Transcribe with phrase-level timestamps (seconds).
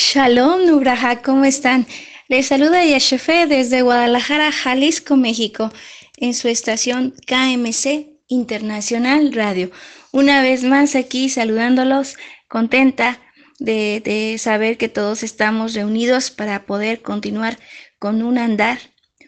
[0.00, 1.84] Shalom, Nubraja, ¿cómo están?
[2.28, 5.72] Les saluda Yashefe desde Guadalajara, Jalisco, México,
[6.18, 9.72] en su estación KMC Internacional Radio.
[10.12, 12.16] Una vez más aquí saludándolos,
[12.46, 13.20] contenta
[13.58, 17.58] de, saber que todos estamos reunidos para poder continuar
[17.98, 18.78] con un andar,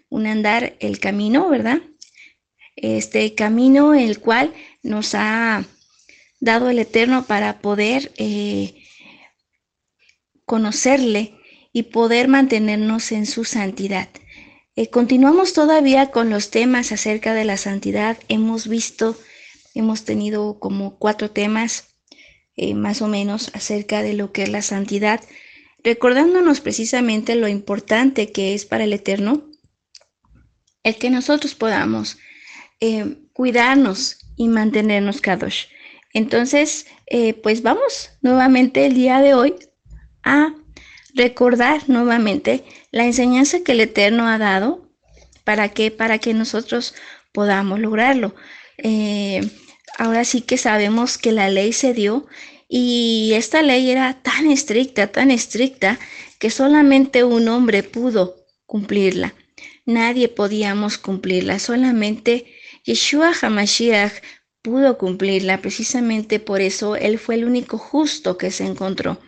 [0.08, 1.80] un andar el camino, ¿verdad?
[2.76, 5.64] Este camino el cual nos ha
[6.38, 8.80] dado el Eterno para poder eh,
[10.50, 11.34] conocerle
[11.72, 14.08] y poder mantenernos en su santidad.
[14.74, 18.18] Eh, continuamos todavía con los temas acerca de la santidad.
[18.26, 19.16] Hemos visto,
[19.76, 21.94] hemos tenido como cuatro temas
[22.56, 25.20] eh, más o menos acerca de lo que es la santidad,
[25.84, 29.48] recordándonos precisamente lo importante que es para el Eterno
[30.82, 32.18] el que nosotros podamos
[32.80, 35.66] eh, cuidarnos y mantenernos kadosh.
[36.12, 36.86] Entonces,
[37.44, 39.54] pues vamos nuevamente el día de hoy
[40.22, 40.54] a
[41.14, 44.88] recordar nuevamente la enseñanza que el Eterno ha dado.
[45.44, 46.94] ¿Para que Para que nosotros
[47.32, 48.34] podamos lograrlo.
[48.78, 49.40] Eh,
[49.98, 52.26] ahora sí que sabemos que la ley se dio
[52.68, 55.98] y esta ley era tan estricta, tan estricta,
[56.38, 59.34] que solamente un hombre pudo cumplirla.
[59.86, 62.46] Nadie podíamos cumplirla, solamente
[62.84, 64.22] Yeshua HaMashiach
[64.62, 65.60] pudo cumplirla.
[65.60, 69.18] Precisamente por eso él fue el único justo que se encontró.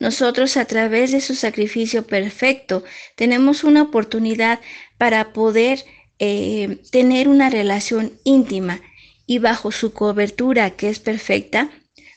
[0.00, 2.82] Nosotros a través de su sacrificio perfecto
[3.16, 4.58] tenemos una oportunidad
[4.96, 5.84] para poder
[6.18, 8.80] eh, tener una relación íntima
[9.26, 11.70] y bajo su cobertura que es perfecta,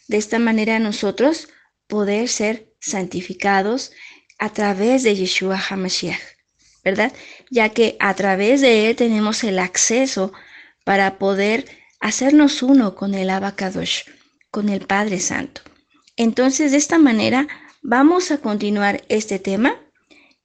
[0.07, 1.49] de esta manera nosotros
[1.87, 3.91] poder ser santificados
[4.39, 6.19] a través de Yeshua HaMashiach,
[6.85, 7.11] ¿verdad?
[7.51, 10.31] Ya que a través de él tenemos el acceso
[10.85, 11.65] para poder
[11.99, 14.03] hacernos uno con el Abacadosh,
[14.51, 15.61] con el Padre Santo.
[16.15, 17.47] Entonces, de esta manera,
[17.85, 19.75] Vamos a continuar este tema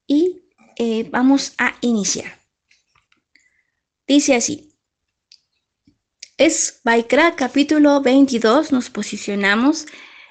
[0.09, 0.43] y
[0.75, 2.41] eh, vamos a iniciar.
[4.09, 4.75] Dice así.
[6.37, 9.87] Es Baikra capítulo 22, nos posicionamos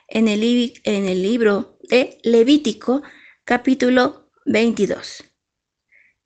[0.09, 3.03] en el, en el libro de Levítico
[3.45, 5.23] capítulo 22.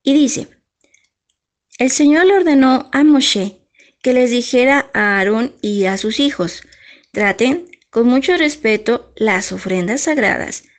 [0.01, 0.47] Y dice,
[1.77, 3.67] el Señor le ordenó a Moshe
[4.01, 6.63] que les dijera a Aarón y a sus hijos,
[7.11, 10.70] traten con mucho respeto las ofrendas sagradas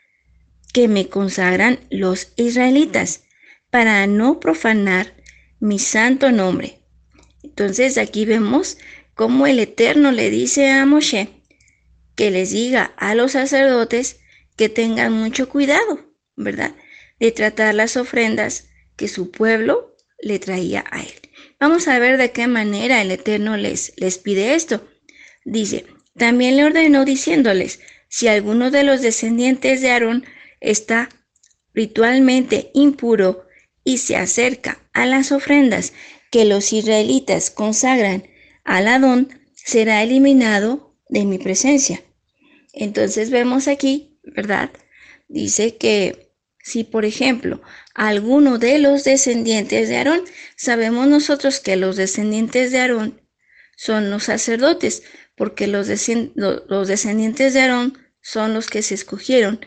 [0.73, 3.25] que me consagran los israelitas
[3.71, 5.15] para no profanar
[5.61, 6.81] mi santo nombre.
[7.43, 8.79] Entonces aquí vemos
[9.15, 11.29] cómo el Eterno le dice a Moshe
[12.15, 14.21] que les diga a los sacerdotes
[14.57, 16.75] que tengan mucho cuidado, ¿verdad?
[17.19, 21.13] De tratar las ofrendas que su pueblo le traía a él.
[21.59, 24.87] Vamos a ver de qué manera el Eterno les, les pide esto.
[25.45, 30.27] Dice, también le ordenó diciéndoles, si alguno de los descendientes de Aarón
[30.63, 31.11] está
[31.75, 33.47] ritualmente impuro
[33.85, 35.93] y se acerca a las ofrendas
[36.31, 38.25] que los israelitas consagran
[38.65, 42.03] al Adón, será eliminado de mi presencia.
[42.73, 44.71] Entonces vemos aquí, ¿verdad?
[45.29, 47.61] Dice que si, por ejemplo,
[47.95, 50.23] alguno de los descendientes de Aarón,
[50.57, 53.21] sabemos nosotros que los descendientes de Aarón
[53.77, 55.03] son los sacerdotes,
[55.37, 55.89] porque los,
[56.37, 59.61] los descendientes de Aarón son los que se escogieron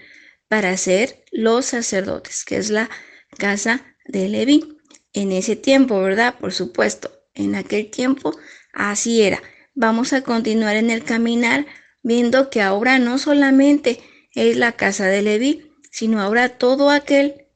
[0.56, 2.90] para ser los sacerdotes, que es la
[3.38, 4.78] casa de Leví.
[5.12, 6.36] En ese tiempo, ¿verdad?
[6.40, 8.34] Por supuesto, en aquel tiempo
[8.72, 9.44] así era.
[9.74, 11.66] Vamos a continuar en el caminar
[12.04, 14.00] viendo que ahora no solamente
[14.34, 17.48] es la casa de Leví, sino ahora todo aquel,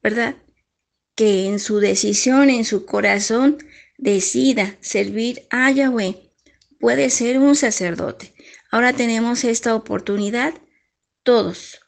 [0.00, 0.36] ¿verdad?
[1.16, 3.58] Que en su decisión, en su corazón,
[3.98, 6.30] decida servir a Yahweh,
[6.78, 8.32] puede ser un sacerdote.
[8.70, 10.54] Ahora tenemos esta oportunidad
[11.24, 11.80] todos,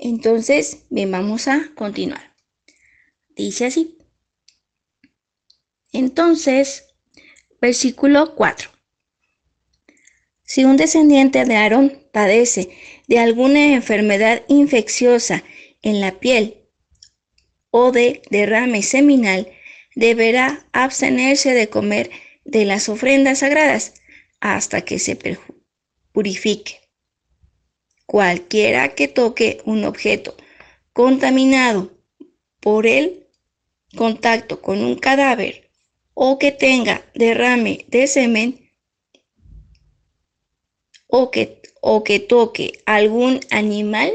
[0.00, 2.34] entonces, bien, vamos a continuar.
[3.36, 3.98] Dice así.
[5.92, 6.86] Entonces,
[7.60, 8.70] versículo 4.
[10.44, 12.70] Si un descendiente de Aarón padece
[13.06, 15.44] de alguna enfermedad infecciosa
[15.82, 16.64] en la piel
[17.70, 19.48] o de derrame seminal,
[19.94, 22.10] deberá abstenerse de comer
[22.44, 23.94] de las ofrendas sagradas
[24.40, 25.18] hasta que se
[26.12, 26.87] purifique.
[28.10, 30.34] Cualquiera que toque un objeto
[30.94, 31.92] contaminado
[32.58, 33.28] por el
[33.94, 35.70] contacto con un cadáver
[36.14, 38.72] o que tenga derrame de semen
[41.06, 44.10] o que, o que toque algún animal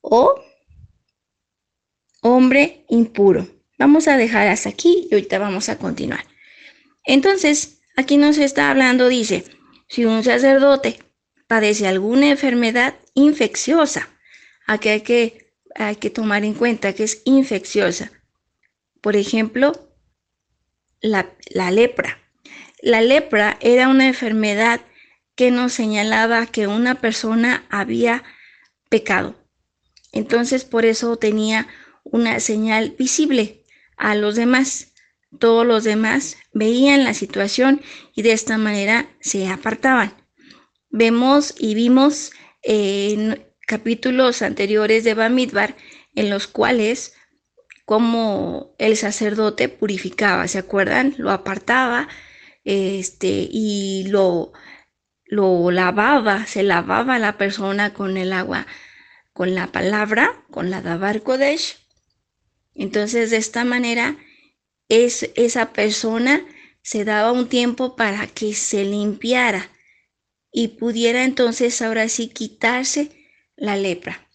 [0.00, 0.34] o
[2.20, 3.46] hombre impuro.
[3.78, 6.26] Vamos a dejar hasta aquí y ahorita vamos a continuar.
[7.04, 9.44] Entonces, aquí nos está hablando, dice,
[9.86, 10.98] si un sacerdote
[11.46, 14.08] padece alguna enfermedad infecciosa,
[14.66, 18.12] Aquí hay que, hay que tomar en cuenta que es infecciosa.
[19.00, 19.90] Por ejemplo,
[21.00, 22.18] la, la lepra.
[22.80, 24.80] La lepra era una enfermedad
[25.34, 28.24] que nos señalaba que una persona había
[28.88, 29.34] pecado.
[30.12, 31.66] Entonces, por eso tenía
[32.04, 33.64] una señal visible
[33.96, 34.92] a los demás.
[35.38, 37.82] Todos los demás veían la situación
[38.14, 40.14] y de esta manera se apartaban.
[40.96, 42.30] Vemos y vimos
[42.62, 45.74] en capítulos anteriores de Bamidbar
[46.14, 47.14] en los cuales
[47.84, 51.16] como el sacerdote purificaba, ¿se acuerdan?
[51.18, 52.06] Lo apartaba
[52.62, 54.52] este, y lo,
[55.24, 58.68] lo lavaba, se lavaba la persona con el agua,
[59.32, 61.76] con la palabra, con la Dabar Kodesh.
[62.72, 64.16] Entonces, de esta manera,
[64.88, 66.46] es, esa persona
[66.82, 69.73] se daba un tiempo para que se limpiara
[70.56, 73.10] y pudiera entonces ahora sí quitarse
[73.56, 74.30] la lepra.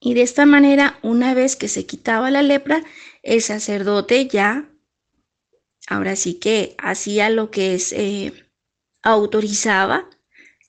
[0.00, 2.82] Y de esta manera, una vez que se quitaba la lepra,
[3.22, 4.70] el sacerdote ya,
[5.86, 8.32] ahora sí que hacía lo que es, eh,
[9.02, 10.08] autorizaba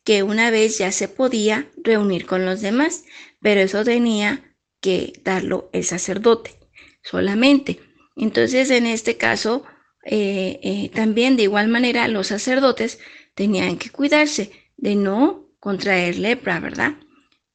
[0.03, 3.05] que una vez ya se podía reunir con los demás,
[3.41, 6.59] pero eso tenía que darlo el sacerdote
[7.01, 7.79] solamente.
[8.17, 9.63] Entonces, en este caso,
[10.03, 12.99] eh, eh, también de igual manera los sacerdotes
[13.33, 16.93] tenían que cuidarse de no contraer lepra, ¿verdad?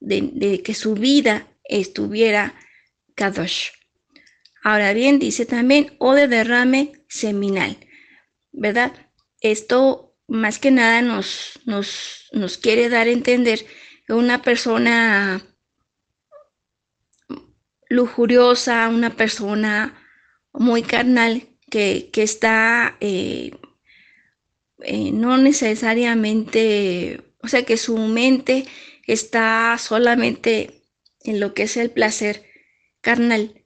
[0.00, 2.54] De, que su vida estuviera
[3.14, 3.70] kadosh.
[4.62, 7.76] Ahora bien, dice también o de derrame seminal,
[8.52, 8.92] ¿verdad?
[9.40, 13.64] Esto más que nada nos, nos, nos quiere dar a entender
[14.06, 15.42] que una persona
[17.88, 20.02] lujuriosa, una persona
[20.52, 23.52] muy carnal que, está eh,
[24.82, 28.66] eh, no necesariamente, o sea, que su mente
[29.06, 30.82] está solamente
[31.22, 32.44] en lo que es el placer
[33.00, 33.64] carnal.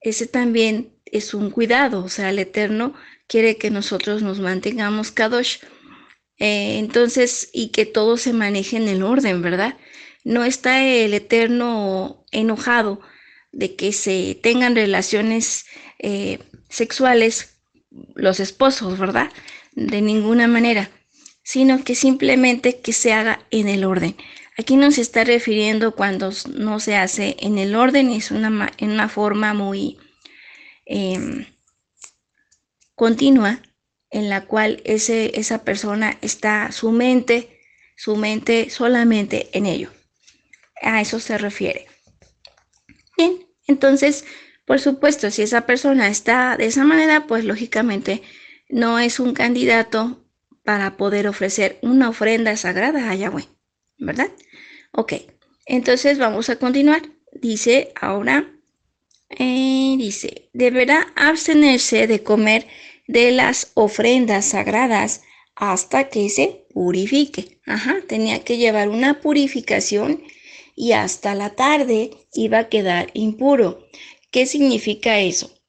[0.00, 2.94] Ese también es un cuidado, o sea, el Eterno
[3.26, 5.58] quiere que nosotros nos mantengamos kadosh.
[6.38, 9.76] Eh, entonces, y que todo se maneje en el orden, ¿verdad?
[10.24, 13.00] No está el Eterno enojado
[13.52, 15.66] de que se tengan relaciones
[15.98, 16.38] eh,
[16.68, 17.60] sexuales
[18.14, 19.30] los esposos, ¿verdad?
[19.72, 20.90] De ninguna manera,
[21.42, 24.16] sino que simplemente que se haga en el orden.
[24.58, 29.08] Aquí nos está refiriendo cuando no se hace en el orden, es una, en una
[29.08, 29.98] forma muy
[30.84, 31.46] em,
[32.94, 33.62] continua
[34.10, 37.60] en la cual ese, esa persona está su mente,
[37.96, 39.90] su mente solamente en ello.
[40.82, 41.86] A eso se refiere.
[43.16, 44.24] Bien, entonces,
[44.66, 48.22] por supuesto, si esa persona está de esa manera, pues lógicamente
[48.70, 50.24] no es un candidato
[50.64, 53.48] para poder ofrecer una ofrenda sagrada a Yahweh,
[53.98, 54.30] ¿verdad?
[54.92, 55.14] Ok,
[55.66, 57.02] entonces vamos a continuar.
[57.32, 58.50] Dice ahora,
[59.30, 62.66] eh, dice, deberá abstenerse de comer
[63.06, 65.22] de las ofrendas sagradas
[65.54, 67.60] hasta que se purifique.
[67.66, 70.22] Ajá, tenía que llevar una purificación
[70.74, 73.86] y hasta la tarde iba a quedar impuro.
[74.30, 75.59] ¿Qué significa eso?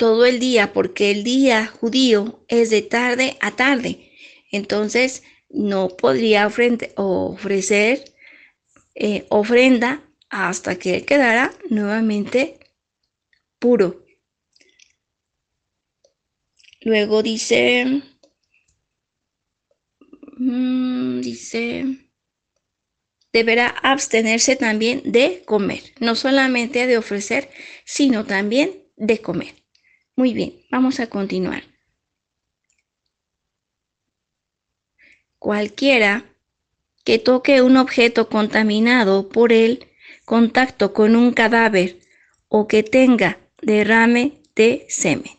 [0.00, 4.10] Todo el día, porque el día judío es de tarde a tarde.
[4.50, 6.46] Entonces, no podría
[6.96, 8.04] ofrecer
[8.94, 12.58] eh, ofrenda hasta que quedara nuevamente
[13.58, 14.02] puro.
[16.80, 18.02] Luego dice,
[20.38, 22.10] mm, dice,
[23.34, 27.50] deberá abstenerse también de comer, no solamente de ofrecer,
[27.84, 29.59] sino también de comer.
[30.20, 31.62] Muy bien, vamos a continuar.
[35.38, 36.26] Cualquiera
[37.04, 39.86] que toque un objeto contaminado por el
[40.26, 42.00] contacto con un cadáver
[42.48, 45.38] o que tenga derrame de semen.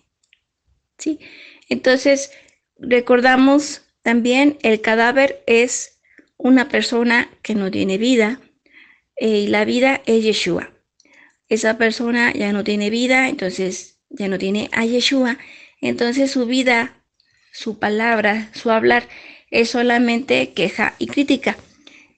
[0.98, 1.20] ¿Sí?
[1.70, 2.32] Entonces,
[2.80, 6.02] recordamos también el cadáver es
[6.38, 8.42] una persona que no tiene vida
[9.16, 10.72] eh, y la vida es Yeshua.
[11.50, 15.38] Esa persona ya no tiene vida, entonces ya no tiene a Yeshua.
[15.82, 17.01] Entonces su vida,
[17.51, 19.08] su palabra, su hablar
[19.50, 21.58] es solamente queja y crítica.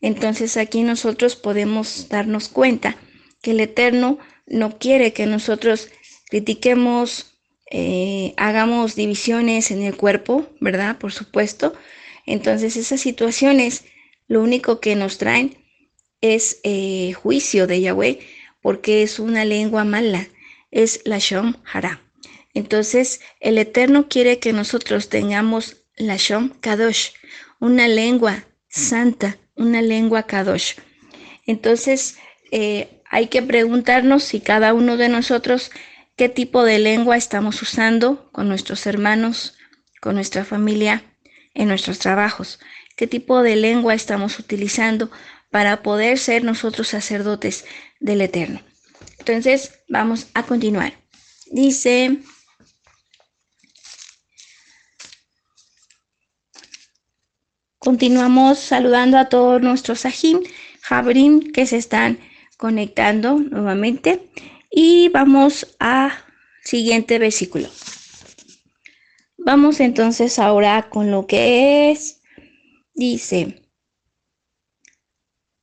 [0.02, 2.98] Entonces aquí nosotros podemos darnos cuenta
[3.42, 5.90] que el Eterno no quiere que nosotros
[6.30, 7.38] critiquemos,
[7.72, 10.98] eh, hagamos divisiones en el cuerpo, ¿verdad?
[10.98, 11.74] Por supuesto.
[12.26, 13.86] Entonces esas situaciones
[14.28, 15.58] lo único que nos traen
[16.22, 18.20] es eh, juicio de Yahweh,
[18.62, 20.28] porque es una lengua mala,
[20.74, 22.02] es la Shom Hara.
[22.54, 27.12] Entonces, el Eterno quiere que nosotros tengamos la Shom Kadosh,
[27.60, 30.76] una lengua santa, una lengua Kadosh.
[31.46, 32.18] Entonces,
[32.52, 35.72] eh, hay que preguntarnos si cada uno de nosotros
[36.16, 39.56] qué tipo de lengua estamos usando con nuestros hermanos,
[40.02, 41.04] con nuestra familia,
[41.54, 42.60] en nuestros trabajos,
[42.98, 45.12] qué tipo de lengua estamos utilizando
[45.52, 47.66] para poder ser nosotros sacerdotes
[48.00, 48.62] del Eterno.
[49.26, 50.94] Entonces, vamos a continuar.
[51.50, 52.20] Dice,
[57.80, 60.42] continuamos saludando a todos nuestros ajim,
[60.82, 62.20] jabrim que se están
[62.58, 64.30] conectando nuevamente
[64.70, 66.26] y vamos a
[66.62, 67.70] siguiente versículo.
[69.38, 72.22] Vamos entonces ahora con lo que es,
[72.94, 73.72] dice,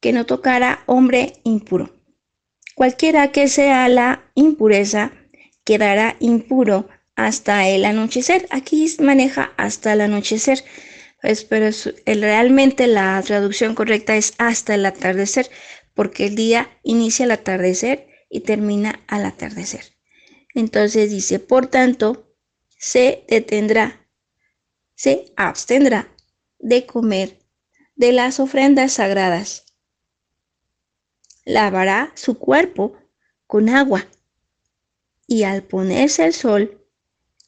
[0.00, 1.99] que no tocará hombre impuro.
[2.80, 5.12] Cualquiera que sea la impureza
[5.64, 8.46] quedará impuro hasta el anochecer.
[8.48, 10.64] Aquí maneja hasta el anochecer,
[11.20, 11.68] pues, pero
[12.06, 15.50] realmente la traducción correcta es hasta el atardecer,
[15.92, 19.84] porque el día inicia al atardecer y termina al atardecer.
[20.54, 22.34] Entonces dice, por tanto,
[22.78, 24.08] se detendrá,
[24.94, 26.08] se abstendrá
[26.58, 27.40] de comer
[27.94, 29.69] de las ofrendas sagradas.
[31.44, 32.96] Lavará su cuerpo
[33.46, 34.06] con agua
[35.26, 36.86] y al ponerse el sol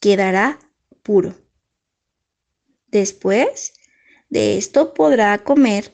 [0.00, 0.58] quedará
[1.02, 1.34] puro.
[2.86, 3.74] Después
[4.28, 5.92] de esto podrá comer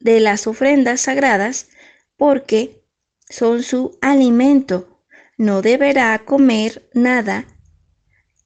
[0.00, 1.68] de las ofrendas sagradas
[2.16, 2.84] porque
[3.28, 5.02] son su alimento.
[5.36, 7.46] No deberá comer nada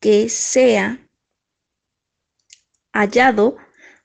[0.00, 1.08] que sea
[2.92, 3.56] hallado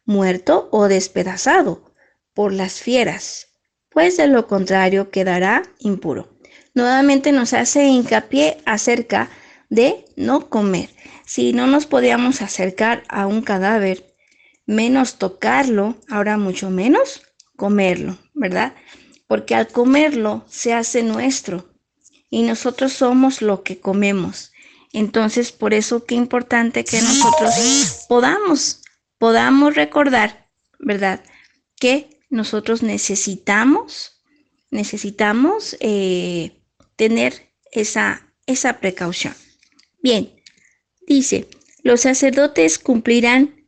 [0.06, 1.94] muerto o despedazado
[2.34, 3.47] por las fieras,
[3.98, 6.30] pues de lo contrario quedará impuro.
[6.75, 9.32] Nuevamente nos hace hincapié acerca
[9.72, 10.92] de no comer.
[11.25, 14.06] Si no nos podíamos acercar a un cadáver,
[14.68, 17.24] menos tocarlo, ahora mucho menos
[17.56, 18.75] comerlo, ¿verdad?
[19.25, 21.68] porque al comerlo se hace nuestro
[22.30, 24.51] y nosotros somos lo que comemos.
[24.94, 28.84] Entonces, por eso qué importante que nosotros podamos,
[29.18, 31.24] podamos recordar, ¿verdad?
[31.80, 34.22] Que nosotros necesitamos,
[34.69, 36.62] necesitamos eh,
[36.96, 39.36] tener esa, esa precaución.
[40.01, 40.34] Bien,
[41.07, 41.48] dice,
[41.84, 43.67] los sacerdotes cumplirán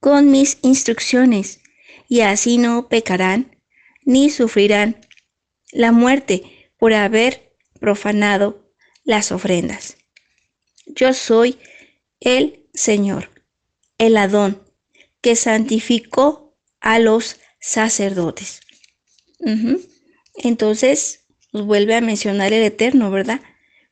[0.00, 1.60] con mis instrucciones
[2.08, 3.56] y así no pecarán
[4.04, 5.00] ni sufrirán
[5.72, 8.70] la muerte por haber profanado
[9.02, 9.96] las ofrendas.
[10.86, 11.58] Yo soy
[12.20, 13.30] el Señor,
[13.98, 14.62] el Adón,
[15.20, 18.60] que santificó a los sacerdotes.
[20.36, 23.40] Entonces, nos vuelve a mencionar el Eterno, ¿verdad?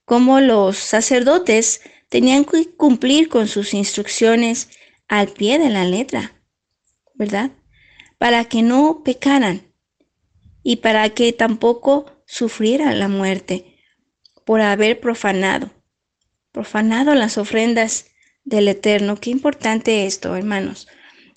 [0.05, 4.69] Como los sacerdotes tenían que cumplir con sus instrucciones
[5.09, 6.35] al pie de la letra,
[7.15, 7.53] ¿verdad?
[8.19, 9.63] Para que no pecaran
[10.63, 13.79] y para que tampoco sufriera la muerte
[14.45, 15.71] por haber profanado,
[16.53, 18.11] profanado las ofrendas
[18.45, 19.17] del Eterno.
[19.17, 20.89] Qué importante esto, hermanos.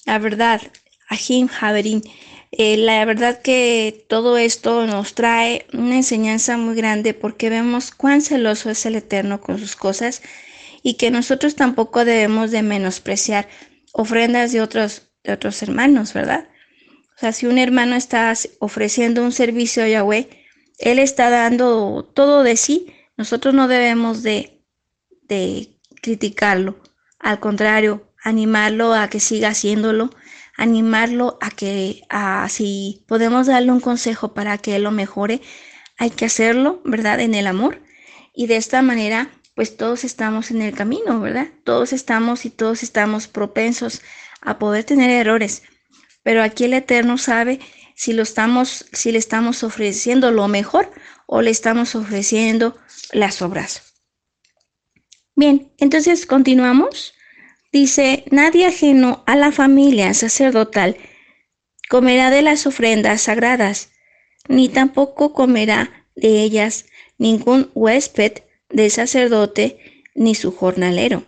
[0.05, 0.61] La verdad,
[1.07, 2.01] Ajim Haverim,
[2.51, 8.21] eh, la verdad que todo esto nos trae una enseñanza muy grande porque vemos cuán
[8.21, 10.21] celoso es el Eterno con sus cosas
[10.81, 13.47] y que nosotros tampoco debemos de menospreciar
[13.91, 16.47] ofrendas de otros, de otros hermanos, ¿verdad?
[17.15, 20.29] O sea, si un hermano está ofreciendo un servicio a Yahweh,
[20.79, 22.93] él está dando todo de sí.
[23.17, 24.61] Nosotros no debemos de,
[25.23, 25.69] de
[26.01, 26.77] criticarlo.
[27.19, 30.09] Al contrario, animarlo a que siga haciéndolo,
[30.57, 35.41] animarlo a que a, si podemos darle un consejo para que él lo mejore,
[35.97, 37.19] hay que hacerlo, ¿verdad?
[37.19, 37.81] En el amor.
[38.33, 41.47] Y de esta manera, pues todos estamos en el camino, ¿verdad?
[41.63, 44.01] Todos estamos y todos estamos propensos
[44.41, 45.63] a poder tener errores
[46.25, 47.59] pero aquí el Eterno sabe
[47.93, 50.91] si lo estamos, si le estamos ofreciendo lo mejor
[51.27, 52.75] o le estamos ofreciendo
[53.11, 53.93] las obras.
[55.35, 57.13] Bien, entonces continuamos.
[57.75, 60.95] Dice, nadie ajeno a la familia sacerdotal
[61.89, 63.89] comerá de las ofrendas sagradas,
[64.47, 66.85] ni tampoco comerá de ellas
[67.17, 69.77] ningún huésped del sacerdote
[70.15, 71.25] ni su jornalero.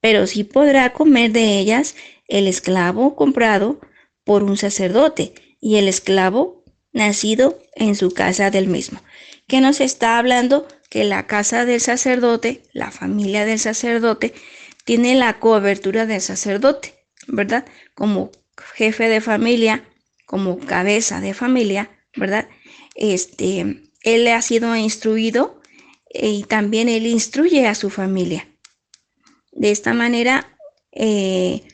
[0.00, 1.96] Pero sí podrá comer de ellas
[2.28, 3.80] el esclavo comprado
[4.22, 9.02] por un sacerdote y el esclavo nacido en su casa del mismo.
[9.48, 14.34] Que nos está hablando que la casa del sacerdote, la familia del sacerdote,
[14.88, 16.94] tiene la cobertura del sacerdote,
[17.26, 17.66] ¿verdad?
[17.92, 18.32] Como
[18.74, 19.86] jefe de familia,
[20.24, 22.48] como cabeza de familia, ¿verdad?
[22.94, 25.60] Este, él ha sido instruido
[26.10, 28.48] y también él instruye a su familia.
[29.52, 30.56] De esta manera,
[30.92, 31.64] eh,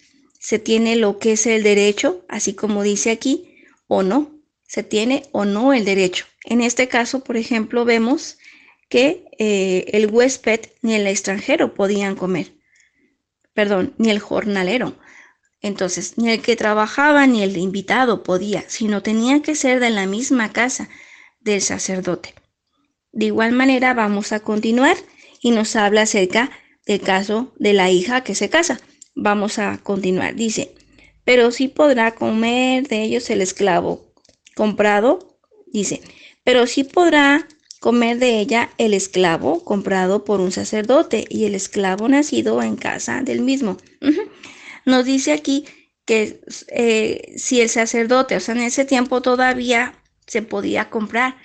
[0.40, 5.22] se tiene lo que es el derecho, así como dice aquí, o no, se tiene
[5.30, 6.26] o no el derecho.
[6.42, 8.38] En este caso, por ejemplo, vemos
[8.88, 12.54] que eh, el huésped ni el extranjero podían comer.
[13.54, 14.96] Perdón, ni el jornalero.
[15.60, 20.06] Entonces, ni el que trabajaba ni el invitado podía, sino tenía que ser de la
[20.06, 20.90] misma casa
[21.40, 22.34] del sacerdote.
[23.12, 24.96] De igual manera, vamos a continuar
[25.40, 26.50] y nos habla acerca
[26.84, 28.80] del caso de la hija que se casa.
[29.14, 30.34] Vamos a continuar.
[30.34, 30.74] Dice,
[31.24, 34.12] pero sí podrá comer de ellos el esclavo
[34.54, 35.38] comprado.
[35.72, 36.02] Dice,
[36.42, 37.48] pero sí podrá
[37.84, 43.20] comer de ella el esclavo comprado por un sacerdote y el esclavo nacido en casa
[43.20, 43.76] del mismo.
[44.86, 45.66] Nos dice aquí
[46.06, 51.36] que eh, si el sacerdote, o sea, en ese tiempo todavía se podía comprar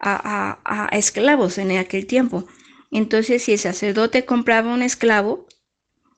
[0.00, 2.46] a, esclavos en aquel tiempo.
[2.90, 5.46] Entonces, si el sacerdote compraba un esclavo,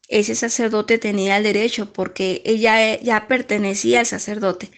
[0.07, 4.71] ese sacerdote tenía el derecho porque ella ya pertenecía al sacerdote.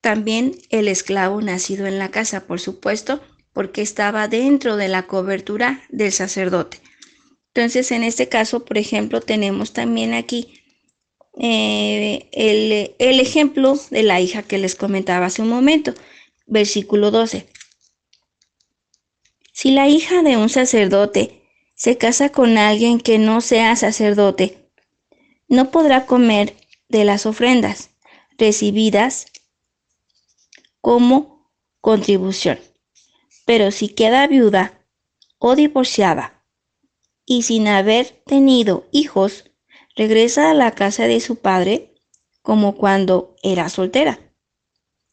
[0.00, 3.22] También el esclavo nacido en la casa, por supuesto,
[3.58, 6.80] porque estaba dentro de la cobertura del sacerdote.
[7.48, 10.62] Entonces, en este caso, por ejemplo, tenemos también aquí
[11.40, 15.92] eh, el, el ejemplo de la hija que les comentaba hace un momento,
[16.46, 17.48] versículo 12.
[19.52, 21.42] Si la hija de un sacerdote
[21.74, 24.70] se casa con alguien que no sea sacerdote,
[25.48, 26.54] no podrá comer
[26.88, 27.90] de las ofrendas
[28.38, 29.26] recibidas
[30.80, 31.50] como
[31.80, 32.60] contribución.
[33.48, 34.84] Pero si queda viuda
[35.38, 36.44] o divorciada
[37.24, 39.50] y sin haber tenido hijos,
[39.96, 41.94] regresa a la casa de su padre
[42.42, 44.20] como cuando era soltera.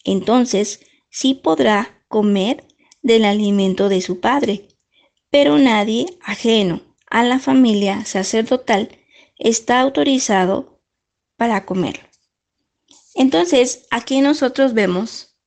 [0.03, 2.65] Entonces sí podrá comer
[3.01, 4.67] del alimento de su padre,
[5.29, 8.99] pero nadie ajeno a la familia sacerdotal
[9.37, 10.81] está autorizado
[11.37, 12.03] para comerlo.
[13.13, 15.37] Entonces, aquí nosotros vemos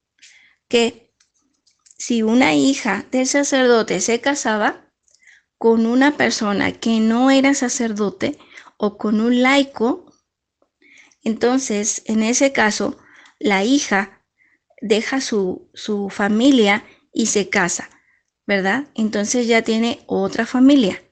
[0.68, 1.07] que
[1.98, 4.90] si una hija del sacerdote se casaba
[5.58, 8.38] con una persona que no era sacerdote,
[8.78, 10.06] o con un laico,
[11.22, 12.96] entonces en ese caso
[13.40, 14.24] la hija
[14.80, 17.90] deja su, su familia y se casa,
[18.46, 18.88] ¿verdad?
[18.94, 21.02] Entonces ya tiene otra familia,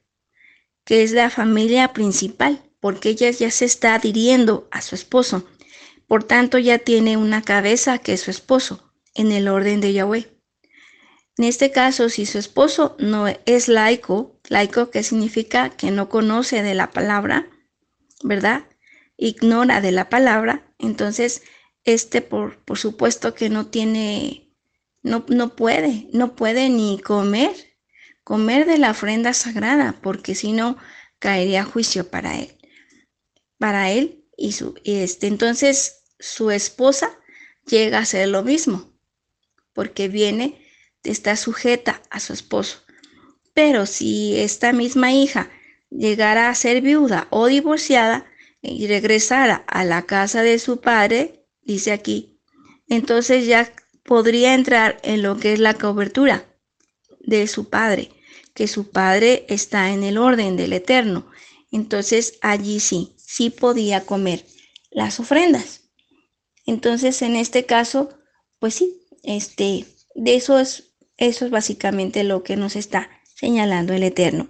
[0.85, 5.45] que es la familia principal, porque ella ya se está adhiriendo a su esposo.
[6.07, 10.36] Por tanto, ya tiene una cabeza que es su esposo, en el orden de Yahweh.
[11.39, 16.63] En este caso, si su esposo no es laico, laico que significa que no conoce
[16.63, 17.51] de la palabra,
[18.23, 18.65] ¿verdad?
[19.19, 21.43] Ignora de la palabra, entonces
[21.85, 24.51] este por, por supuesto que no tiene,
[25.03, 27.53] no, no puede, no puede ni comer,
[28.25, 30.77] comer de la ofrenda sagrada, porque si no
[31.19, 32.57] caería juicio para él,
[33.59, 37.19] para él y su, este, entonces su esposa
[37.67, 38.93] llega a ser lo mismo,
[39.73, 40.66] porque viene,
[41.07, 42.79] está sujeta a su esposo.
[43.55, 45.51] Pero si esta misma hija
[45.91, 48.27] llegara a ser viuda o divorciada
[48.61, 52.41] y regresara a la casa de su padre, dice aquí,
[52.89, 53.73] entonces ya
[54.05, 56.47] podría entrar en lo que es la cobertura
[57.21, 58.11] de su padre,
[58.55, 61.27] que su padre está en el orden del eterno.
[61.73, 64.45] Entonces allí sí, sí podía comer
[64.91, 65.83] las ofrendas.
[66.65, 68.11] Entonces en este caso,
[68.59, 74.03] pues sí, este, de eso es, eso es básicamente lo que nos está señalando el
[74.03, 74.49] eterno.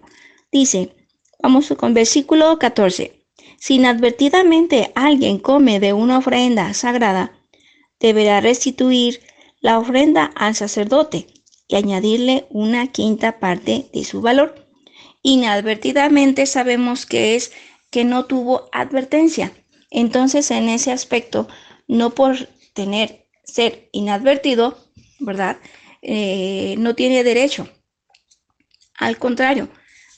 [0.50, 0.96] Dice,
[1.42, 3.24] Vamos con versículo 14.
[3.58, 7.38] Si inadvertidamente alguien come de una ofrenda sagrada,
[8.00, 9.20] deberá restituir
[9.60, 11.28] la ofrenda al sacerdote
[11.68, 14.66] y añadirle una quinta parte de su valor.
[15.22, 17.52] Inadvertidamente sabemos que es
[17.90, 19.52] que no tuvo advertencia.
[19.90, 21.48] Entonces, en ese aspecto,
[21.86, 24.78] no por tener ser inadvertido,
[25.20, 25.58] ¿verdad?
[26.08, 27.68] Eh, no tiene derecho.
[28.94, 29.68] Al contrario,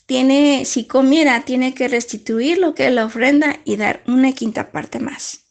[0.05, 4.71] tiene, si comiera, tiene que restituir lo que es la ofrenda y dar una quinta
[4.71, 5.45] parte más.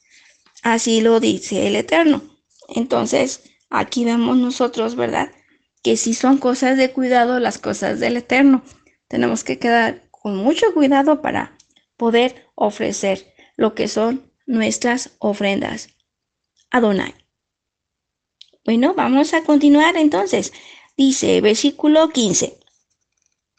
[0.62, 2.22] Así lo dice el Eterno.
[2.68, 5.32] Entonces, aquí vemos nosotros, ¿verdad?
[5.82, 8.62] Que si son cosas de cuidado las cosas del Eterno.
[9.08, 11.58] Tenemos que quedar con mucho cuidado para
[11.96, 15.88] poder ofrecer lo que son nuestras ofrendas.
[16.70, 17.12] Adonai.
[18.68, 20.52] Bueno, vamos a continuar entonces.
[20.94, 22.60] Dice versículo 15.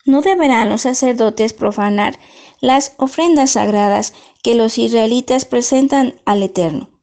[0.06, 2.20] No deberán los sacerdotes profanar
[2.62, 7.02] las ofrendas sagradas que los israelitas presentan al Eterno,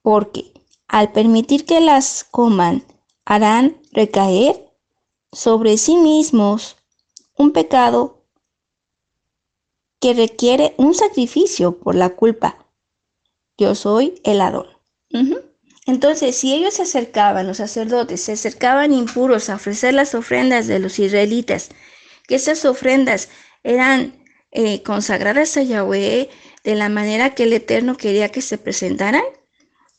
[0.00, 0.54] porque
[0.88, 2.82] al permitir que las coman,
[3.26, 4.72] harán recaer
[5.32, 6.78] sobre sí mismos
[7.36, 8.24] un pecado
[10.00, 12.70] que requiere un sacrificio por la culpa.
[13.58, 14.68] Yo soy el Adón.
[15.86, 20.78] Entonces, si ellos se acercaban, los sacerdotes, se acercaban impuros a ofrecer las ofrendas de
[20.78, 21.70] los israelitas,
[22.28, 23.28] que esas ofrendas
[23.64, 26.30] eran eh, consagradas a Yahweh
[26.62, 29.24] de la manera que el Eterno quería que se presentaran,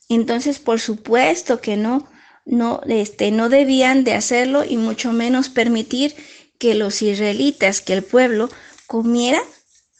[0.08, 2.08] entonces por supuesto que no,
[2.46, 6.14] no, este, no debían de hacerlo y mucho menos permitir
[6.58, 8.48] que los israelitas, que el pueblo
[8.86, 9.42] comiera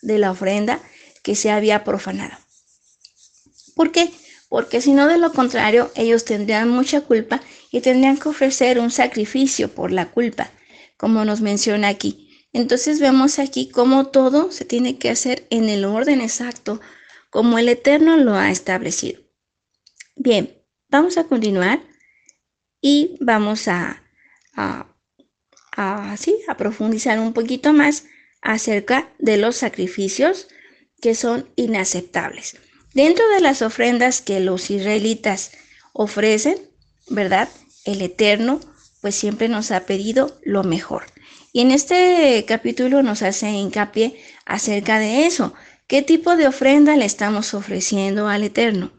[0.00, 0.80] de la ofrenda
[1.22, 2.36] que se había profanado.
[3.74, 4.12] ¿Por qué?
[4.48, 8.90] Porque si no, de lo contrario, ellos tendrían mucha culpa y tendrían que ofrecer un
[8.90, 10.50] sacrificio por la culpa,
[10.96, 12.46] como nos menciona aquí.
[12.52, 16.80] Entonces vemos aquí cómo todo se tiene que hacer en el orden exacto,
[17.30, 19.20] como el Eterno lo ha establecido.
[20.14, 20.56] Bien,
[20.88, 21.82] vamos a continuar
[22.80, 24.04] y vamos a,
[24.54, 24.86] a,
[25.76, 28.04] a profundizar un poquito más
[28.40, 30.46] acerca de los sacrificios
[31.00, 32.56] que son inaceptables.
[32.94, 35.50] Dentro de las ofrendas que los israelitas
[35.92, 36.56] ofrecen,
[37.08, 37.48] ¿verdad?
[37.84, 38.60] El Eterno
[39.00, 41.04] pues siempre nos ha pedido lo mejor.
[41.52, 45.54] Y en este capítulo nos hace hincapié acerca de eso.
[45.86, 48.92] ¿Qué tipo de ofrenda le estamos ofreciendo al Eterno?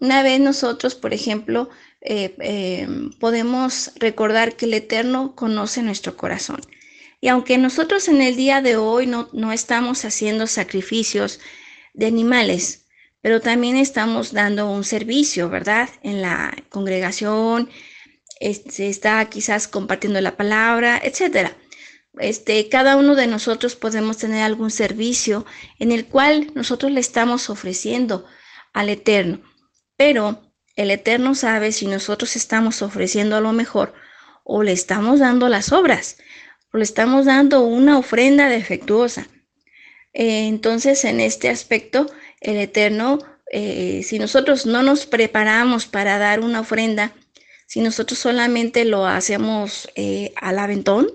[0.00, 2.88] Una vez nosotros, por ejemplo, eh, eh,
[3.18, 6.60] podemos recordar que el Eterno conoce nuestro corazón.
[7.20, 11.40] Y aunque nosotros en el día de hoy no, no estamos haciendo sacrificios
[11.94, 12.86] de animales,
[13.22, 15.88] pero también estamos dando un servicio, ¿verdad?
[16.02, 17.68] En la congregación,
[18.40, 21.56] se está quizás compartiendo la palabra, etcétera.
[22.18, 25.46] Este, cada uno de nosotros podemos tener algún servicio
[25.78, 28.26] en el cual nosotros le estamos ofreciendo
[28.72, 29.40] al Eterno.
[29.96, 30.42] Pero
[30.76, 33.94] el Eterno sabe si nosotros estamos ofreciendo lo mejor
[34.44, 36.16] o le estamos dando las obras
[36.72, 39.28] o le estamos dando una ofrenda defectuosa.
[40.12, 42.06] Eh, entonces, en este aspecto,
[42.40, 43.18] el Eterno,
[43.52, 47.14] eh, si nosotros no nos preparamos para dar una ofrenda,
[47.66, 51.12] si nosotros solamente lo hacemos eh, al aventón,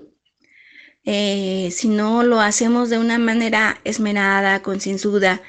[1.04, 5.40] si no lo hacemos de una manera esmerada, concienzuda,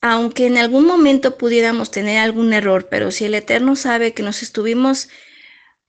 [0.00, 4.42] aunque en algún momento pudiéramos tener algún error, pero si el Eterno sabe que nos
[4.42, 5.08] estuvimos,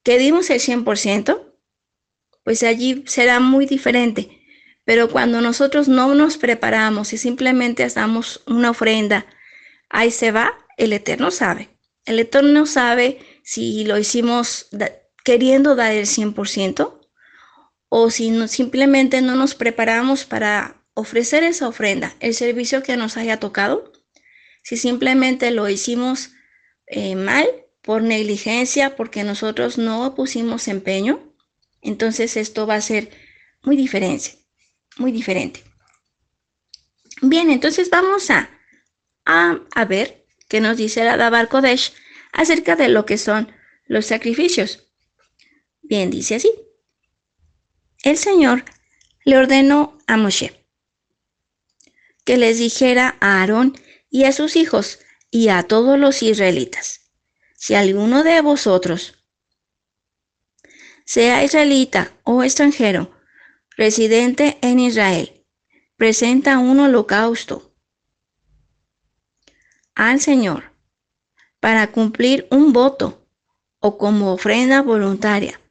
[0.04, 1.41] que dimos el 100%,
[2.43, 4.37] pues allí será muy diferente.
[4.88, 9.26] Pero cuando nosotros no nos preparamos y simplemente hacemos una ofrenda,
[9.89, 11.67] ahí se va, el Eterno sabe.
[12.06, 14.69] El Eterno sabe si lo hicimos
[15.26, 17.02] queriendo dar el 100%
[17.89, 23.17] o si no, simplemente no nos preparamos para ofrecer esa ofrenda, el servicio que nos
[23.17, 23.91] haya tocado
[24.63, 26.32] si simplemente lo hicimos
[26.88, 27.45] eh, mal
[27.82, 31.34] por negligencia, porque nosotros no pusimos empeño,
[31.82, 33.10] entonces esto va a ser
[33.63, 34.47] muy diferente,
[35.00, 35.64] muy diferente.
[37.22, 38.50] Bien, entonces vamos a,
[39.26, 41.94] a, ver qué nos dice la Dabar Kodesh
[42.32, 43.52] acerca de lo que son
[43.86, 44.88] los sacrificios.
[45.82, 46.52] Bien, dice así.
[48.04, 48.64] El Señor
[49.26, 50.58] le ordenó a Moshe
[52.28, 53.80] que les dijera a Aarón
[54.10, 55.00] y a sus hijos
[55.32, 57.14] y a todos los israelitas.
[57.56, 59.16] Si alguno de vosotros,
[61.06, 63.17] sea israelita o extranjero,
[63.78, 65.46] residente en Israel,
[65.96, 67.76] presenta un holocausto
[69.94, 70.74] al Señor
[71.60, 73.28] para cumplir un voto
[73.80, 75.62] o como ofrenda voluntaria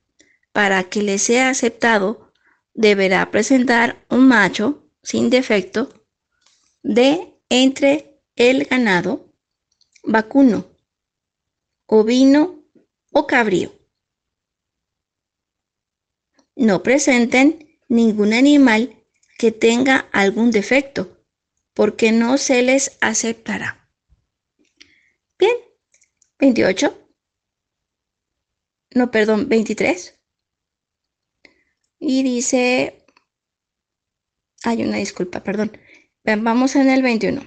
[0.52, 2.32] para que le sea aceptado,
[2.74, 6.06] deberá presentar un macho sin defecto
[6.82, 9.32] de entre el ganado
[10.04, 10.64] vacuno,
[11.86, 12.62] ovino
[13.10, 13.72] o cabrío.
[16.54, 19.02] No presenten ningún animal
[19.38, 21.22] que tenga algún defecto,
[21.74, 23.90] porque no se les aceptará.
[25.38, 25.56] Bien,
[26.38, 27.08] 28.
[28.94, 30.18] No, perdón, 23.
[31.98, 33.04] Y dice,
[34.62, 35.78] hay una disculpa, perdón.
[36.24, 37.46] Vamos en el 21.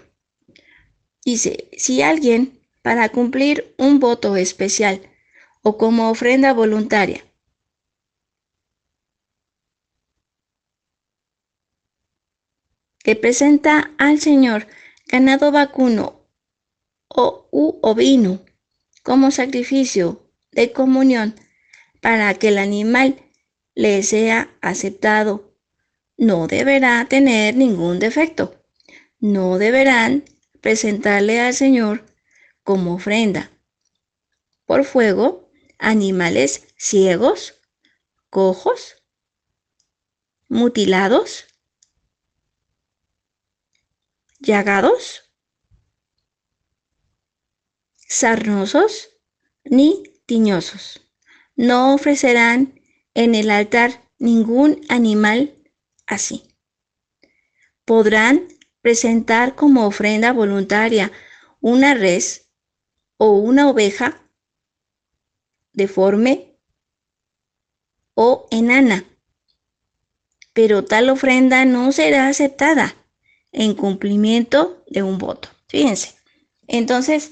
[1.25, 5.01] Dice, si alguien, para cumplir un voto especial
[5.61, 7.25] o como ofrenda voluntaria,
[13.03, 14.67] que presenta al Señor
[15.07, 16.25] ganado vacuno
[17.07, 18.43] o u ovino
[19.03, 21.35] como sacrificio de comunión
[22.01, 23.21] para que el animal
[23.75, 25.55] le sea aceptado,
[26.17, 28.61] no deberá tener ningún defecto.
[29.19, 30.25] No deberán
[30.61, 32.05] presentarle al Señor
[32.63, 33.51] como ofrenda
[34.65, 37.55] por fuego animales ciegos,
[38.29, 38.97] cojos,
[40.47, 41.45] mutilados,
[44.39, 45.31] llagados,
[47.95, 49.09] sarnosos,
[49.63, 51.01] ni tiñosos.
[51.55, 52.81] No ofrecerán
[53.13, 55.61] en el altar ningún animal
[56.07, 56.55] así.
[57.85, 58.47] Podrán
[58.81, 61.11] presentar como ofrenda voluntaria
[61.59, 62.49] una res
[63.17, 64.25] o una oveja
[65.73, 66.57] deforme
[68.13, 69.05] o enana,
[70.53, 72.98] pero tal ofrenda no será aceptada
[73.51, 75.49] en cumplimiento de un voto.
[75.67, 76.15] Fíjense,
[76.67, 77.31] entonces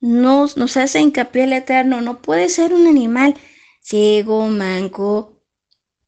[0.00, 3.34] nos, nos hace hincapié el Eterno, no puede ser un animal
[3.80, 5.42] ciego, manco,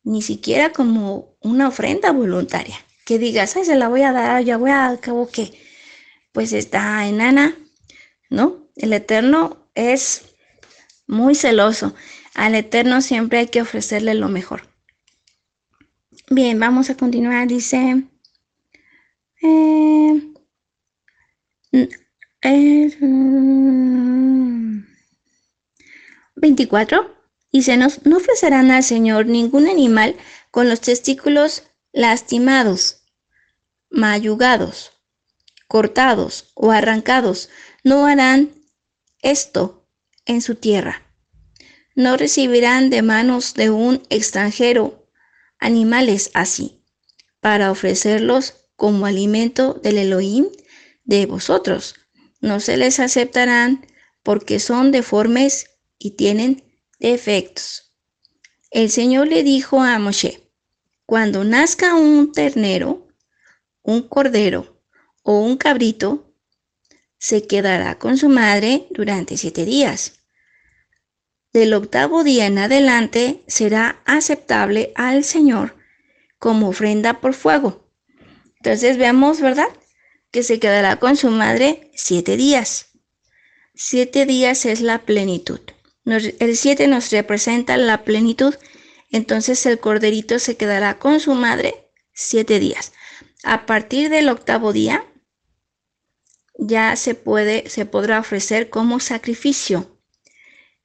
[0.03, 2.77] ni siquiera como una ofrenda voluntaria.
[3.05, 5.53] Que digas, ay, se la voy a dar, ya voy a cabo que,
[6.33, 7.57] pues está enana,
[8.29, 8.69] ¿no?
[8.77, 10.25] El Eterno es
[11.07, 11.95] muy celoso.
[12.35, 14.69] Al Eterno siempre hay que ofrecerle lo mejor.
[16.31, 17.49] Bien, vamos a continuar.
[17.49, 18.05] Dice,
[19.42, 19.88] eh,
[26.37, 27.16] 24.
[27.51, 30.16] Y se nos no ofrecerán al Señor ningún animal
[30.51, 33.03] con los testículos lastimados,
[33.90, 34.92] mayugados,
[35.66, 37.48] cortados o arrancados.
[37.83, 38.51] No harán
[39.22, 39.88] esto
[40.27, 41.03] en su tierra.
[41.94, 45.09] No recibirán de manos de un extranjero
[45.59, 46.85] animales así,
[47.40, 50.47] para ofrecerlos como alimento del Elohim
[51.03, 51.97] de vosotros.
[52.41, 53.85] No se les aceptarán
[54.23, 56.62] porque son deformes y tienen
[57.01, 57.93] defectos.
[58.71, 60.49] El Señor le dijo a Moshe,
[61.07, 63.09] cuando nazca un ternero,
[63.83, 64.81] un cordero
[65.25, 66.33] o un cabrito,
[67.19, 70.21] se quedará con su madre durante siete días.
[71.53, 75.75] Del octavo día en adelante será aceptable al Señor
[76.38, 77.88] como ofrenda por fuego.
[78.61, 79.68] Entonces veamos, ¿verdad?
[80.31, 82.88] Que se quedará con su madre siete días.
[83.75, 85.61] Siete días es la plenitud
[86.16, 88.55] el 7 nos representa la plenitud,
[89.11, 92.92] entonces el corderito se quedará con su madre siete días.
[93.44, 95.05] A partir del octavo día,
[96.59, 99.99] ya se puede, se podrá ofrecer como sacrificio.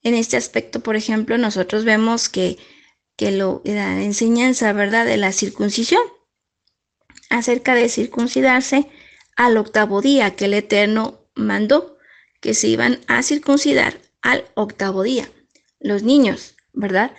[0.03, 2.57] En este aspecto, por ejemplo, nosotros vemos que,
[3.15, 6.03] que la enseñanza, ¿verdad?, de la circuncisión,
[7.33, 8.87] acerca de circuncidarse
[9.35, 11.97] al octavo día que el Eterno mandó
[12.41, 15.29] que se iban a circuncidar al octavo día.
[15.79, 17.11] Los niños, ¿verdad?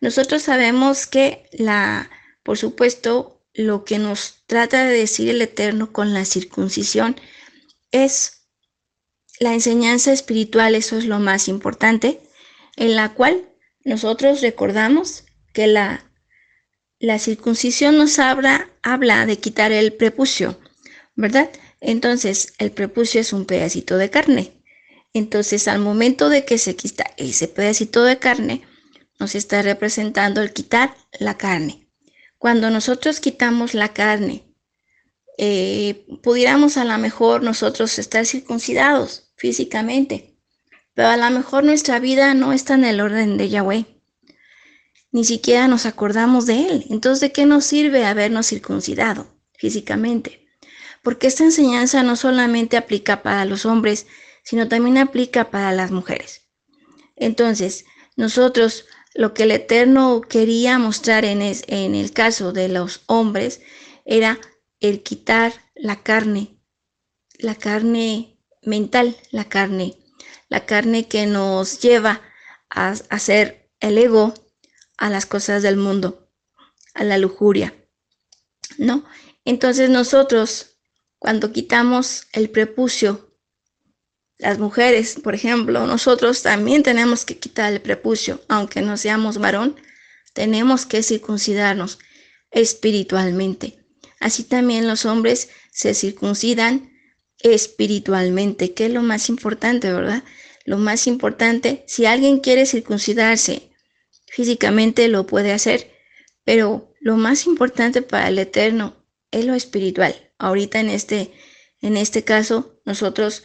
[0.00, 2.10] Nosotros sabemos que la,
[2.42, 7.16] por supuesto, lo que nos trata de decir el Eterno con la circuncisión
[7.90, 8.46] es
[9.40, 12.20] la enseñanza espiritual, eso es lo más importante,
[12.76, 13.50] en la cual
[13.84, 16.10] nosotros recordamos que la,
[16.98, 20.58] la circuncisión nos habla, habla de quitar el prepucio,
[21.14, 21.50] ¿verdad?
[21.80, 24.62] Entonces, el prepucio es un pedacito de carne.
[25.12, 28.62] Entonces, al momento de que se quita ese pedacito de carne,
[29.18, 31.88] nos está representando el quitar la carne.
[32.38, 34.44] Cuando nosotros quitamos la carne,
[35.38, 40.36] eh, pudiéramos a lo mejor nosotros estar circuncidados físicamente,
[40.94, 43.97] pero a lo mejor nuestra vida no está en el orden de Yahweh.
[45.18, 46.86] Ni siquiera nos acordamos de Él.
[46.90, 50.46] Entonces, ¿de qué nos sirve habernos circuncidado físicamente?
[51.02, 54.06] Porque esta enseñanza no solamente aplica para los hombres,
[54.44, 56.42] sino también aplica para las mujeres.
[57.16, 63.60] Entonces, nosotros lo que el Eterno quería mostrar en, en el caso de los hombres
[64.04, 64.38] era
[64.78, 66.60] el quitar la carne,
[67.40, 69.98] la carne mental, la carne,
[70.48, 72.22] la carne que nos lleva
[72.70, 74.32] a hacer el ego
[74.98, 76.28] a las cosas del mundo,
[76.94, 77.74] a la lujuria,
[78.76, 79.04] ¿no?
[79.44, 80.78] Entonces nosotros,
[81.18, 83.28] cuando quitamos el prepucio
[84.38, 89.74] las mujeres, por ejemplo, nosotros también tenemos que quitar el prepucio, aunque no seamos varón,
[90.32, 91.98] tenemos que circuncidarnos
[92.52, 93.84] espiritualmente.
[94.20, 96.92] Así también los hombres se circuncidan
[97.40, 100.22] espiritualmente, que es lo más importante, ¿verdad?
[100.64, 103.67] Lo más importante, si alguien quiere circuncidarse
[104.38, 105.90] físicamente, lo puede hacer,
[106.44, 108.94] pero lo más importante para el Eterno
[109.32, 110.14] es lo espiritual.
[110.38, 111.32] Ahorita en este,
[111.80, 113.42] en este caso, nosotros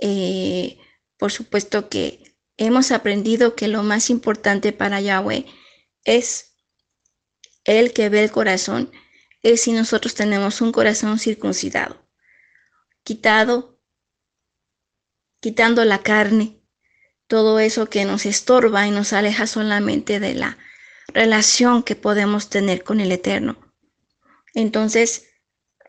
[0.00, 0.78] eh,
[1.16, 5.44] por supuesto que hemos aprendido que lo más importante para Yahweh
[6.04, 6.54] es
[7.64, 8.92] el que ve el corazón,
[9.42, 12.08] es si nosotros tenemos un corazón circuncidado,
[13.02, 13.82] quitado,
[15.40, 16.57] quitando la carne,
[17.28, 20.58] todo eso que nos estorba y nos aleja solamente de la
[21.14, 23.56] relación que podemos tener con el Eterno.
[24.54, 25.26] Entonces,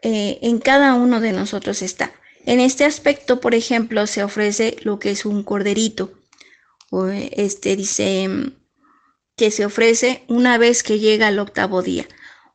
[0.02, 2.14] eh, en cada uno de nosotros está.
[2.46, 6.14] En este aspecto, por ejemplo, se ofrece lo que es un corderito.
[6.92, 8.54] o este dice mm,
[9.36, 12.08] que se ofrece una vez que llega el octavo día,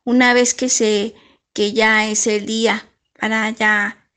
[0.03, 1.15] una vez que se
[1.53, 2.85] que ya es el día
[3.17, 4.09] para ya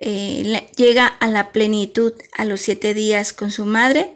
[0.00, 4.13] eh, llega a la plenitud a los siete días con su madre.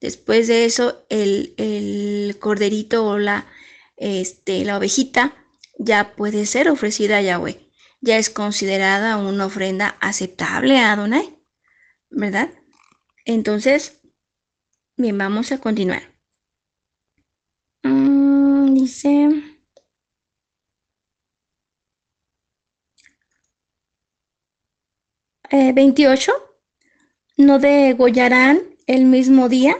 [0.00, 3.46] Después de eso, el, el corderito o la,
[3.96, 5.34] este, la ovejita
[5.78, 7.70] ya puede ser ofrecida a Yahweh.
[8.00, 11.38] Ya es considerada una ofrenda aceptable a Adonai,
[12.08, 12.50] ¿verdad?
[13.26, 14.00] Entonces,
[14.96, 16.02] bien, vamos a continuar.
[17.82, 19.28] Mm, dice...
[25.50, 26.32] Eh, 28.
[27.36, 29.76] No degollarán el mismo día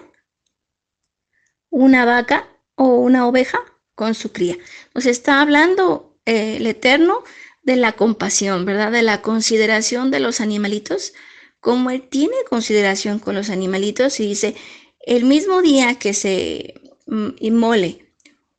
[1.71, 3.59] una vaca o una oveja
[3.95, 4.57] con su cría.
[4.95, 7.23] Nos está hablando eh, el Eterno
[7.63, 8.93] de la compasión, ¿verdad?
[8.93, 11.13] De la consideración de los animalitos,
[11.61, 14.57] como Él tiene consideración con los animalitos y dice,
[15.01, 18.07] el mismo día que se mm, inmole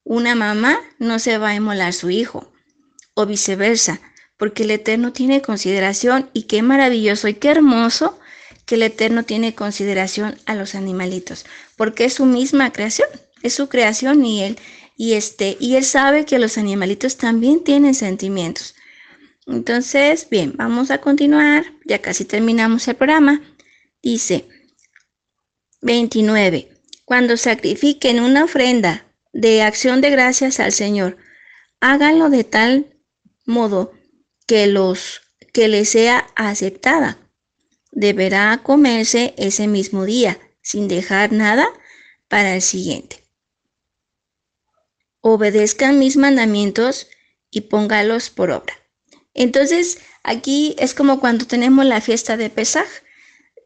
[0.04, 2.52] una mamá, no se va a inmolar su hijo,
[3.14, 4.02] o viceversa,
[4.38, 8.20] porque el Eterno tiene consideración y qué maravilloso y qué hermoso
[8.72, 13.10] que el Eterno tiene consideración a los animalitos, porque es su misma creación,
[13.44, 14.58] es su creación y Él
[14.96, 18.76] y este, y él sabe que los animalitos también tienen sentimientos.
[19.46, 23.42] Entonces, bien, vamos a continuar, ya casi terminamos el programa.
[24.02, 24.48] Dice
[25.82, 26.72] 29.
[27.04, 31.18] Cuando sacrifiquen una ofrenda de acción de gracias al Señor,
[31.82, 32.96] háganlo de tal
[33.46, 33.92] modo
[34.48, 35.20] que los
[35.52, 37.21] que les sea aceptada.
[37.92, 41.68] Deberá comerse ese mismo día, sin dejar nada
[42.28, 43.22] para el siguiente
[45.22, 47.08] obedezcan mis mandamientos
[47.52, 48.74] y póngalos por obra.
[49.34, 52.88] Entonces, aquí es como cuando tenemos la fiesta de Pesaj,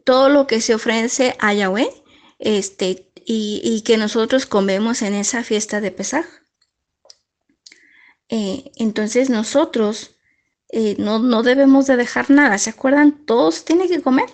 [0.03, 1.89] todo lo que se ofrece a Yahweh,
[2.37, 6.25] este, y, que nosotros comemos en esa fiesta de Pesaj.
[8.29, 10.14] Eh, entonces nosotros
[10.69, 13.25] eh, no, no, debemos de dejar nada, ¿se acuerdan?
[13.25, 14.29] Todos tienen que comer.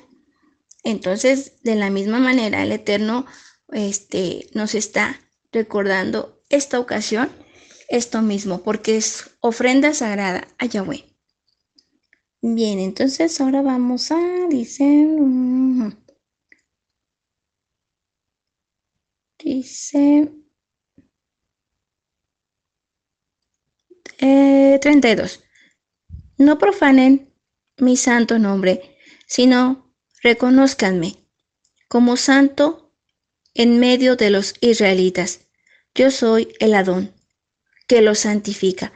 [0.83, 3.25] Entonces, de la misma manera, el Eterno
[3.71, 5.19] este, nos está
[5.51, 7.29] recordando esta ocasión
[7.89, 11.05] esto mismo, porque es ofrenda sagrada a Yahweh.
[12.41, 14.17] Bien, entonces ahora vamos a,
[14.49, 14.83] dice,
[19.39, 20.31] dice,
[24.19, 25.43] eh, 32.
[26.41, 27.31] No profanen
[27.77, 31.17] mi santo nombre, sino reconozcanme
[31.87, 32.95] como santo
[33.53, 35.41] en medio de los israelitas.
[35.93, 37.13] Yo soy el Adón,
[37.87, 38.91] que los santifica.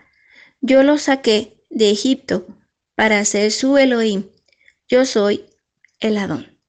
[0.60, 2.48] Yo los saqué de Egipto
[2.96, 4.28] para ser su Elohim.
[4.88, 5.46] Yo soy
[6.00, 6.60] el Adón.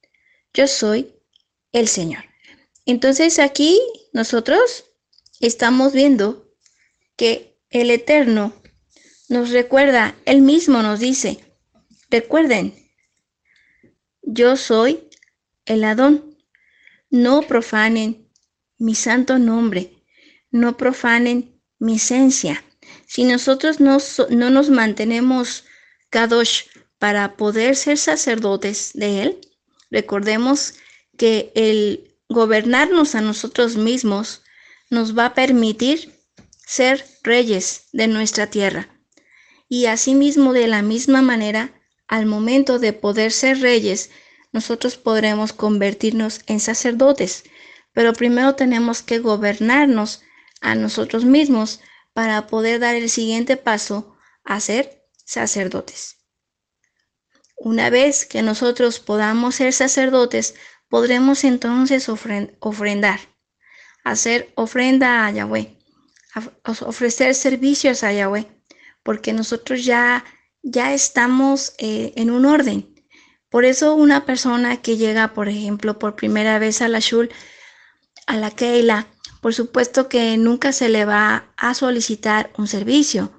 [0.52, 1.14] Yo soy
[1.72, 2.24] el Señor.
[2.84, 3.80] Entonces aquí
[4.12, 4.84] nosotros
[5.40, 6.52] estamos viendo
[7.16, 8.52] que el Eterno
[9.28, 11.44] nos recuerda, Él mismo nos dice,
[12.10, 12.74] recuerden,
[14.22, 15.08] yo soy
[15.64, 16.36] el Adón.
[17.10, 18.28] No profanen
[18.78, 19.96] mi santo nombre
[20.56, 22.64] no profanen mi esencia.
[23.06, 23.98] Si nosotros no,
[24.30, 25.64] no nos mantenemos
[26.10, 26.62] kadosh
[26.98, 29.40] para poder ser sacerdotes de Él,
[29.90, 30.74] recordemos
[31.16, 34.42] que el gobernarnos a nosotros mismos
[34.90, 36.12] nos va a permitir
[36.66, 38.88] ser reyes de nuestra tierra.
[39.68, 41.72] Y asimismo, de la misma manera,
[42.08, 44.10] al momento de poder ser reyes,
[44.52, 47.44] nosotros podremos convertirnos en sacerdotes.
[47.92, 50.22] Pero primero tenemos que gobernarnos
[50.60, 51.80] a nosotros mismos
[52.12, 56.16] para poder dar el siguiente paso a ser sacerdotes.
[57.56, 60.54] Una vez que nosotros podamos ser sacerdotes,
[60.88, 63.20] podremos entonces ofrendar,
[64.04, 65.76] hacer ofrenda a Yahweh,
[66.64, 68.46] ofrecer servicios a Yahweh,
[69.06, 70.24] porque nosotros ya,
[70.64, 72.92] ya estamos eh, en un orden.
[73.48, 77.30] Por eso una persona que llega, por ejemplo, por primera vez a la Shul,
[78.26, 79.06] a la Keila,
[79.40, 83.30] por supuesto que nunca se le va a solicitar un servicio.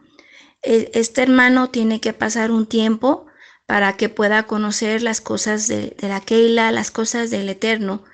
[0.63, 3.28] E, este hermano tiene que pasar un tiempo
[3.65, 8.05] para que pueda conocer las cosas de, la Keila, las cosas del Eterno,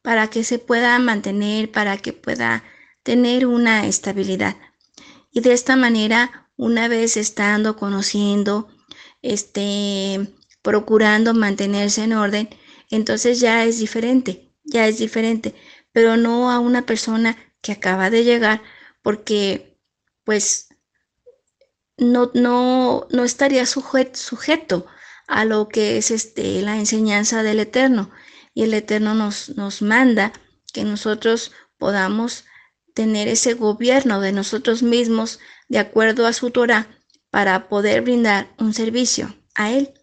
[0.00, 2.64] para que se pueda mantener, para que pueda
[3.02, 4.56] tener una estabilidad.
[5.30, 8.68] Y de esta manera, una vez estando conociendo,
[9.22, 12.48] este, procurando mantenerse en orden,
[12.90, 15.54] entonces ya es diferente, ya es diferente
[15.92, 18.62] pero no a una persona que acaba de llegar
[19.02, 19.78] porque
[20.24, 20.68] pues
[21.98, 24.86] no, no, no estaría sujeto
[25.28, 28.10] a lo que es este, la enseñanza del Eterno.
[28.54, 30.32] Y el Eterno nos, nos manda
[30.72, 32.44] que nosotros podamos
[32.94, 35.38] tener ese gobierno de nosotros mismos
[35.72, 36.86] de acuerdo a su Torah
[37.30, 39.94] para poder brindar un servicio a Él.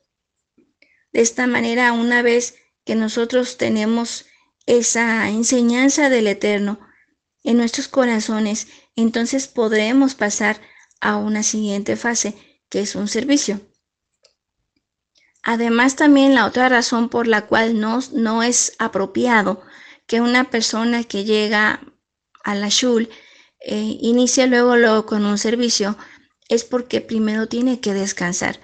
[1.14, 2.56] De esta manera, una vez
[2.86, 4.26] que nosotros tenemos
[4.66, 6.80] esa enseñanza del Eterno
[7.44, 10.60] en nuestros corazones, entonces podremos pasar
[11.02, 12.34] a una siguiente fase,
[12.68, 13.62] que es un servicio.
[15.44, 19.62] Además, también la otra razón por la cual no, no es apropiado
[20.08, 21.80] que una persona que llega
[22.44, 23.08] a la shul
[23.60, 25.98] eh, luego, luego con un servicio
[26.48, 28.60] es porque primero tiene que descansar.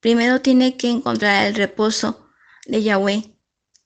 [0.00, 2.28] Primero tiene que encontrar el reposo
[2.66, 3.34] de Yahweh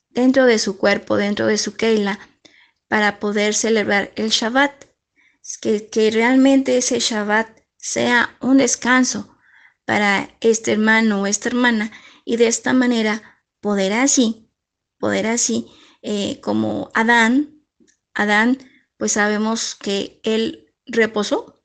[0.09, 2.19] dentro de su cuerpo, dentro de su Keila,
[2.87, 4.85] para poder celebrar el Shabbat.
[5.61, 9.35] Que, que realmente ese Shabbat sea un descanso
[9.85, 11.91] para este hermano o esta hermana
[12.23, 14.49] y de esta manera poder así,
[14.99, 15.67] poder así,
[16.01, 17.61] eh, como Adán,
[18.13, 18.57] Adán,
[18.97, 21.61] pues sabemos que él reposó.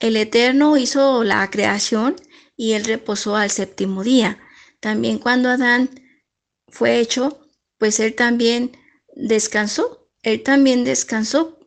[0.00, 2.16] El Eterno hizo la creación
[2.56, 4.38] y él reposó al séptimo día.
[4.80, 5.90] También cuando Adán
[6.68, 7.46] fue hecho,
[7.78, 8.76] pues él también
[9.14, 10.08] descansó.
[10.22, 11.58] Él también descansó.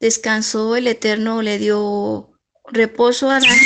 [0.00, 2.32] Descansó, el Eterno le dio
[2.70, 3.56] reposo a Adán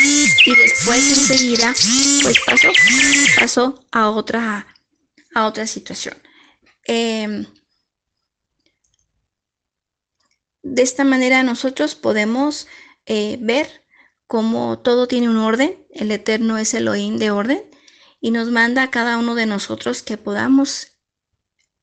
[0.46, 1.74] y después enseguida
[2.22, 2.68] pues pasó,
[3.38, 4.66] pasó a otra,
[5.34, 6.16] a otra situación.
[6.84, 7.46] Em,
[10.62, 12.68] de esta manera nosotros podemos
[13.06, 13.84] eh, ver
[14.26, 17.62] cómo todo tiene un orden, el Eterno es el Elohim de orden
[18.20, 20.92] y nos manda a cada uno de nosotros que podamos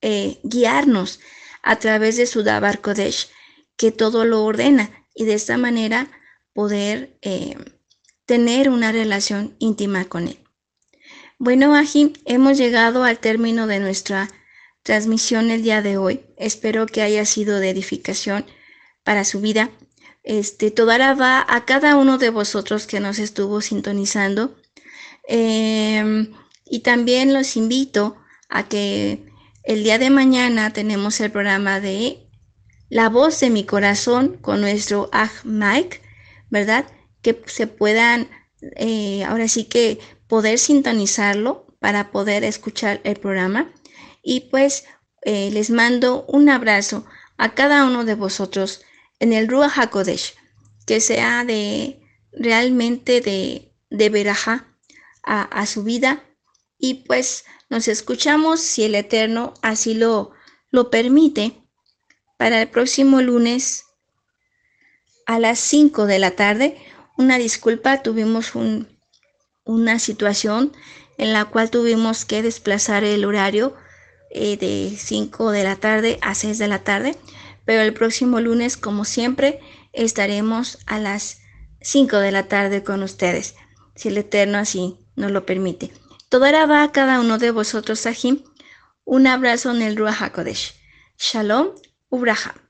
[0.02, 1.20] eh, guiarnos
[1.62, 3.30] a través de su Dabar Kodesh,
[3.76, 6.10] que todo lo ordena y de esta manera
[6.54, 7.58] poder eh,
[8.26, 10.40] tener una relación íntima con Él.
[11.38, 14.30] Bueno, Ajim, hemos llegado al término de nuestra
[14.84, 16.22] transmisión el día de hoy.
[16.38, 18.46] Espero que haya sido de edificación
[19.10, 19.72] para su vida.
[20.22, 24.56] Este, toda va a cada uno de vosotros que nos estuvo sintonizando.
[25.28, 26.32] Em,
[26.64, 28.18] y también los invito
[28.50, 29.26] a que
[29.64, 32.30] el día de mañana tenemos el programa de
[32.88, 36.02] La voz de mi corazón con nuestro Aj Mike,
[36.52, 36.86] ¿verdad?
[37.24, 38.30] Que se puedan,
[38.76, 39.98] eh, ahora sí que
[40.28, 43.74] poder sintonizarlo para poder escuchar el programa.
[44.22, 44.86] Y pues
[45.24, 47.08] eh, les mando un abrazo
[47.40, 48.86] a cada uno de vosotros
[49.20, 50.36] en el Ruach HaKodesh,
[50.86, 52.02] que sea de
[52.32, 54.36] realmente de, de
[55.24, 56.24] a su vida.
[56.78, 60.32] Y pues nos escuchamos, si el Eterno así lo,
[60.72, 61.62] lo permite,
[62.38, 63.84] para el próximo lunes
[65.26, 66.78] a las 5 de la tarde.
[67.18, 68.88] Una disculpa, tuvimos un,
[69.66, 70.74] una situación
[71.18, 73.76] en la cual tuvimos que desplazar el horario
[74.32, 77.18] eh, de 5 de la tarde a 6 de la tarde,
[77.70, 79.60] pero el próximo lunes, como siempre,
[79.94, 81.42] estaremos a las
[81.82, 83.54] 5 de la tarde con ustedes,
[83.94, 85.92] si el Eterno así nos lo permite.
[86.30, 88.42] Toda va a cada uno de vosotros, Sahim.
[89.06, 90.74] Un abrazo en el Ruach HaKodesh.
[91.20, 91.76] Shalom,
[92.10, 92.69] Ubraham.